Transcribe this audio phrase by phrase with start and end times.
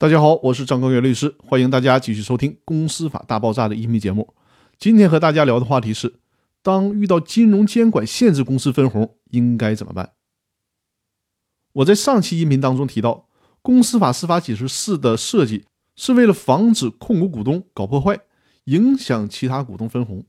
[0.00, 4.32] 大家好，我是张高月律师，欢迎大家继续收听《公司法大爆炸》的音频节目。
[4.78, 6.20] 今天和大家聊的话题是：
[6.62, 10.12] 当遇到金融监管限制公司分红，应该怎么办？
[11.72, 13.10] 我在上期音频当中提到，
[13.60, 15.66] 《公司法司法解释四》的设计
[15.96, 18.20] 是为了防止控股股东搞破坏，
[18.64, 20.24] 影响其他股东分红。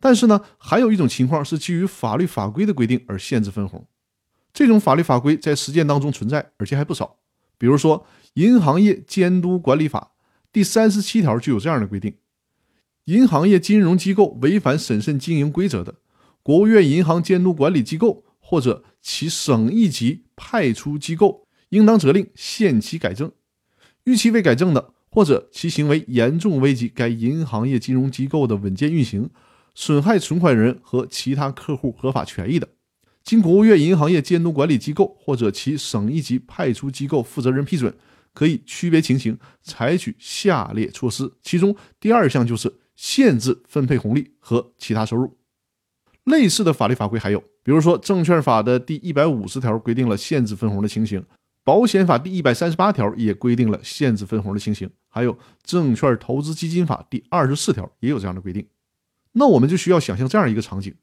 [0.00, 3.86] 但是呢，还有一种情况是基于法律法规的规定而限制分红。
[4.52, 7.18] 这种法律法规在实践当中存在，而且还不少。
[7.58, 8.00] 比如说，
[8.34, 10.12] 《银行业监督管理法》
[10.52, 12.14] 第三十七条就有这样的规定：
[13.04, 15.96] 银行业金融机构违反审慎经营规则的，
[16.42, 23.30] 国务院银行监督管理机构或者其省一级派出机构应当责令限期改正；
[24.04, 29.30] 逾期未改正的，或者其行为严重危及该银行业金融机构的稳健运行，
[29.74, 32.68] 损害存款人和其他客户合法权益的。
[33.24, 37.92] 经国务院银行业监督管理机构或者其省一级派出机构负责人批准，
[38.34, 41.32] 可以区别情形采取下列措施。
[41.42, 45.38] 其中第二项就是限制分配红利和其他收入。
[46.24, 51.24] 类似的法律法规还有，比如说证券法的第一百五十条规定了限制分红的情形，
[51.62, 58.66] 保险法第一百三十八条也规定了限制分红的情形，还有证券投资基金法第二十四条也有这样的规定。
[59.32, 60.94] 那我们就需要想象这样一个场景。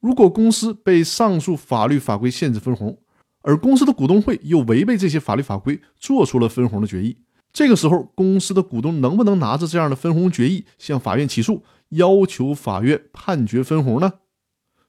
[0.00, 2.98] 如果公司被上述法律法规限制分红，
[3.42, 7.16] 而公司的股东会又违背这些法律法规做出了分红的决议，
[7.52, 14.14] 这个时候公司的股东能不能拿着这样的分红决议向法院起诉，要求法院判决分红呢？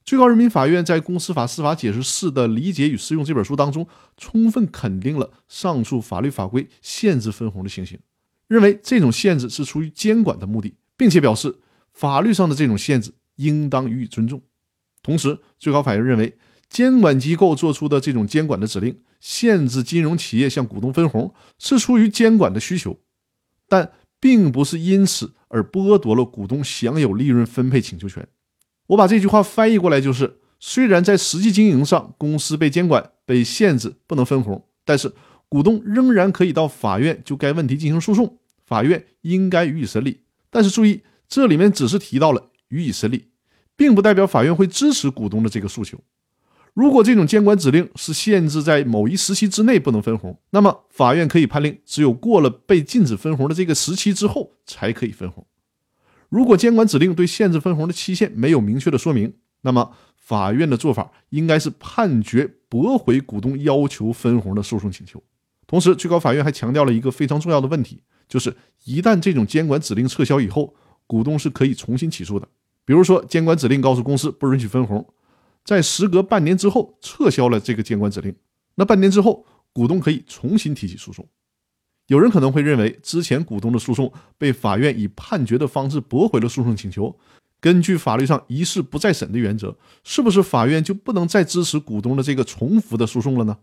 [0.06, 3.88] 最高人民法院在《公司法司法解释四的理解与适用》这本书当中，
[4.18, 8.00] 充分肯定了上述法律法规限制分红的情形，
[8.48, 11.60] 认为这种限制是出于监管的目的，并且表示
[11.94, 14.42] 法律上的这种限制应当予以尊重。
[15.02, 16.38] 同时，最高法院认为，
[16.70, 23.00] 监管机构做出的这种监管的指令，限制金融企业向股东分红，是出于监管的需求，
[23.68, 28.28] 但并不是因此而剥夺了股东享有利润分配请求权。
[28.88, 35.14] 我把这句话翻译过来就是：虽然在实际经营上，公司被监管、被限制不能分红，但是
[35.48, 40.22] 股东仍然可以到法院就该问题进行诉讼，法院应该予以审理。
[40.50, 43.30] 但是注意，这里面只是提到了予以审理。
[43.80, 45.98] 并不代表法院会支持股东的这个诉求。
[46.74, 55.48] 如果这种监管指令是限制在某一时期之内不能分红，那么法院可以判令只有过了被禁止分红的这个时期之后才可以分红。
[56.28, 65.24] 如果监管指令对限制分红的期限没有明确的说明，那么法院的做法应该是判决驳回股东要求分红的诉讼请求。
[65.66, 68.54] 同时，最高法院还强调了一个非常重要的问题，就是
[68.84, 70.76] 一旦这种监管指令撤销以后，
[71.08, 72.46] 股东是可以重新起诉的。
[72.90, 75.08] 比如说，监管指令告诉公司不允许分红，
[75.64, 78.36] 在时隔半年之后撤销了这个监管指令，
[78.74, 81.24] 那半年之后，股东可以重新提起诉讼。
[82.08, 87.16] 有人可能会认为，之前股东的诉讼被法院以判决的方式驳回了诉讼请求，
[87.62, 93.56] 根据法律上一事不再审的原则，是不是法院就不能再支持股东的这个重复的诉讼了呢？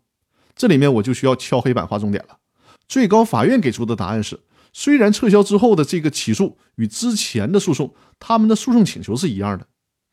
[0.54, 2.38] 这里面我就需要敲黑板划重点了。
[2.86, 4.38] 最高法院给出的答案是。
[4.78, 9.66] 虽然撤销之后的这个起诉与之前的诉讼，他们的诉讼请求是一样的，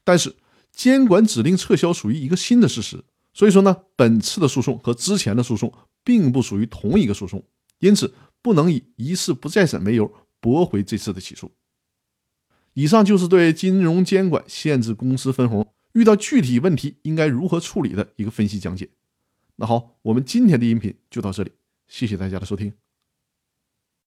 [0.05, 0.37] 但是
[0.71, 3.03] 监管指令撤销属于一个新的事实，
[3.33, 7.43] 所以说呢，本次的诉讼和之前的诉讼并不属于同一个诉讼，
[7.79, 10.09] 因此不能以一事不再审为由
[10.39, 11.51] 驳回这次的起诉。
[12.73, 18.89] 以上就是对金融监管限制公司分红遇到具体问题应该如何处理的一个分析讲解。
[19.57, 21.51] 那好，我们今天的音频就到这里，
[21.89, 22.71] 谢谢大家的收听。